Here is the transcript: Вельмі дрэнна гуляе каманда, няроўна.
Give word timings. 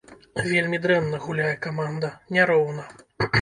Вельмі 0.51 0.79
дрэнна 0.85 1.19
гуляе 1.25 1.51
каманда, 1.67 2.11
няроўна. 2.39 2.89